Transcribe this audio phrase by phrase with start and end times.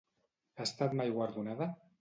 [0.57, 1.73] Ha estat mai guardonada?